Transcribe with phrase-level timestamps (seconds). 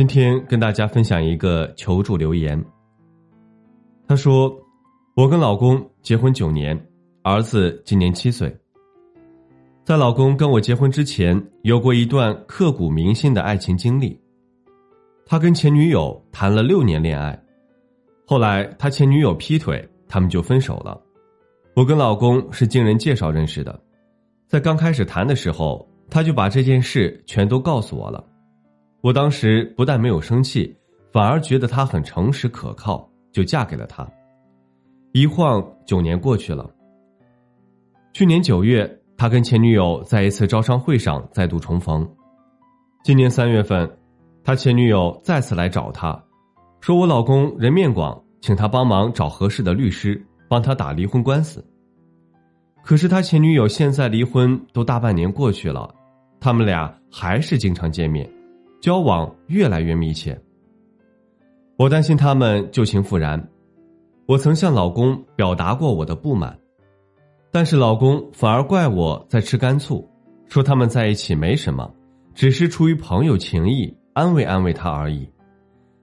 [0.00, 2.58] 今天跟大家分享一个求助留言。
[4.08, 4.50] 他说
[5.14, 6.74] ：“我跟老公结婚九年，
[7.22, 8.50] 儿子今年七岁。
[9.84, 14.18] 在老公跟我结婚之前，有过一段刻骨铭心的爱情经历。
[15.26, 17.38] 他跟前女友谈了六年恋爱，
[18.26, 20.98] 后来他前女友劈腿，他们就分手了。
[21.76, 23.78] 我跟老公是经人介绍认识的，
[24.48, 28.24] 在刚开始谈的时候，他就把这件事全都告诉我了。”
[29.02, 30.76] 我当时不但没有生气，
[31.10, 34.06] 反而觉得他很诚实可靠，就嫁给了他。
[35.12, 36.68] 一晃九年过去了。
[38.12, 42.08] 去年九月，他跟前女友在一次招商会上再度重逢。
[43.02, 43.90] 今年三月份，
[44.44, 46.22] 他前女友再次来找他，
[46.80, 51.64] 说我老公人面广，请他帮忙找合适的律师，帮他打离婚官司。
[52.84, 55.88] 可是他前女友现在离婚都大半年过去了，
[56.38, 58.28] 他们俩还是经常见面。
[58.80, 60.40] 交往越来越密切，
[61.76, 63.42] 我担心他们旧情复燃。
[64.26, 66.58] 我曾向老公表达过我的不满，
[67.50, 70.08] 但是老公反而怪我在吃干醋，
[70.46, 71.92] 说他们在一起没什么，
[72.34, 75.28] 只是出于朋友情谊，安慰安慰他而已。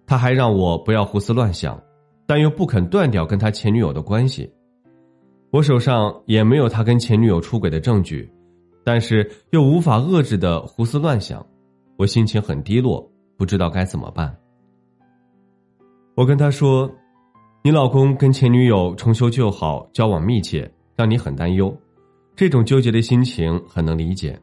[0.06, 1.82] 他还让我不要胡思乱想，
[2.28, 4.52] 但又不肯断掉跟他前女友的关系。
[5.50, 8.32] 我手上也没有他跟前女友出轨的证据，
[8.84, 11.44] 但是又无法遏制的胡思乱想。
[11.98, 14.36] 我心情很低落，不知道该怎么办。
[16.16, 16.90] 我跟他说
[17.64, 21.76] ：“你老公跟前女友重修旧好，交往密切，让你很担忧。
[22.36, 24.40] 这种纠结的心情很能理解。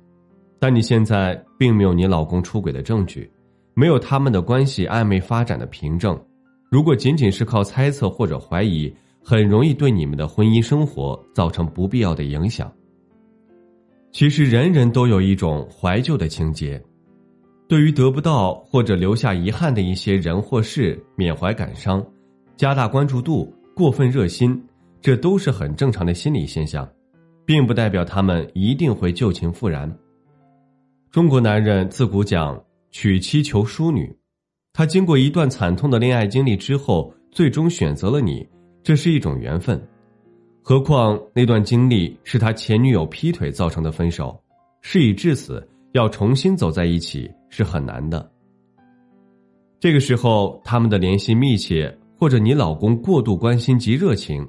[0.58, 3.30] 但你现在并没有你老公出轨的证据，
[3.74, 6.20] 没有他们的关系暧昧发展的凭证。
[6.70, 8.92] 如果仅仅是靠猜测或者怀疑，
[9.22, 12.72] 很容易对你们的婚姻生活造成不必要的影响。
[14.10, 16.82] 其实，人人都有一种怀旧的情节。”
[17.74, 22.00] 对于得不到或者留下遗憾的一些人或事，缅怀感伤，
[22.56, 24.64] 加大关注度，过分热心，
[25.00, 26.88] 这都是很正常的心理现象，
[27.44, 29.92] 并不代表他们一定会旧情复燃。
[31.10, 32.62] 中国男人自古讲
[32.92, 34.16] 娶妻求淑女，
[34.72, 38.48] 他经过一段惨痛的恋爱经历之后，最终选择了你，
[38.84, 39.84] 这是一种缘分。
[40.62, 44.40] 何况那段经历是他前女友劈腿造成的分手，
[44.80, 45.68] 事已至此。
[45.94, 48.28] 要重新走在一起是很难的。
[49.78, 54.44] 这个时候，他们的联系密切，或者你老公过度关心及热情，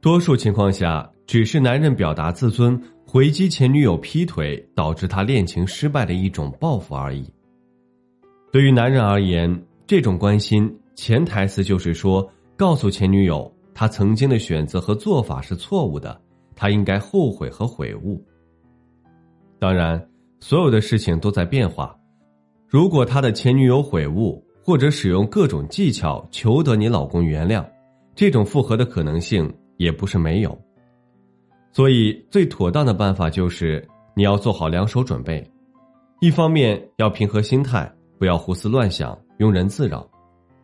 [0.00, 7.32] 多数情况下只是男人表达自尊、回击前女友劈腿导致他恋情失败的一种报复而已。
[8.50, 9.48] 对于男人而言，
[9.86, 16.20] 这种关心潜台词就是说，告诉前女友他曾经的选择和做法是错误的，
[16.56, 18.20] 他应该后悔和悔悟。
[19.60, 20.04] 当然。
[20.40, 21.97] 所有的事情都在变化，
[22.68, 27.64] 如果他的前女友悔悟，或者使用各种技巧求得你老公原谅，
[28.14, 30.56] 这种复合的可能性也不是没有。
[31.72, 33.82] 所以，最妥当的办法就是
[34.14, 35.42] 你要做好两手准备：
[36.20, 40.06] 一方面要平和心态，不要胡思乱想、庸人自扰；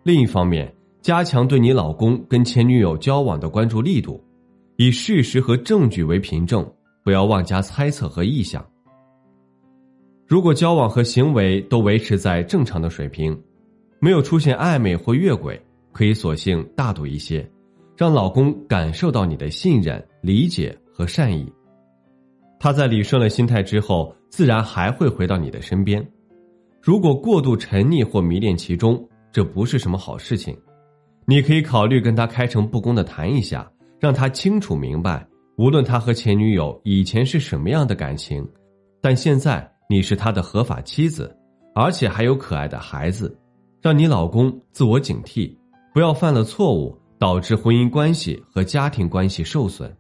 [0.02, 0.70] 另一方面，
[1.00, 4.22] 加强对你老公跟前女友交往的关注力度，
[4.76, 6.70] 以事实和证据为凭证，
[7.02, 8.62] 不要妄加猜测和臆想。
[10.26, 13.38] 如果交往和行为都维持在正常的水平，
[14.00, 15.60] 没有出现暧昧或越轨，
[15.92, 17.46] 可以索性大度一些，
[17.94, 21.52] 让老公感受到你的信任、理解和善意。
[22.58, 26.06] 他在理顺了心态之后，自然还会回到你的身边。
[26.80, 30.56] 如果过度沉溺或迷恋其中，这不是什么好事情。
[31.26, 33.70] 你可以考虑跟他开诚布公的谈一下，
[34.00, 35.26] 让他清楚明白，
[35.58, 38.46] 无论他和前女友以前是什么样的感情，
[39.02, 39.70] 但现在。
[39.88, 41.36] 你是他的合法妻子，
[41.74, 43.36] 而且还有可爱的孩子，
[43.82, 45.54] 让你老公自我警惕，
[45.92, 49.94] 不要犯了错误导致婚姻关系和家庭关系受损。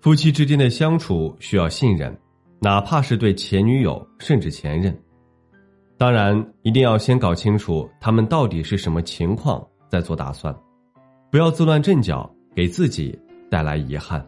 [0.00, 2.16] 夫妻之间的相处需要信任，
[2.60, 4.96] 哪怕是对前女友甚至前任。
[5.96, 10.54] 当然，一定要先搞清楚他们到底是什么情况，再做打算，
[11.30, 13.18] 不要自乱阵脚，给自己
[13.50, 14.24] 带来遗憾。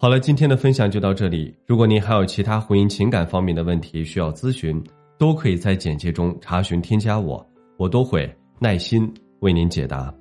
[0.00, 1.52] 好了，今天的分享就到这里。
[1.66, 4.80] 如果您还有其他婚姻情感方面的问题需要咨询，
[5.18, 7.44] 都可以在简介中查询添加我，
[7.76, 10.14] 我都会耐心为您解答。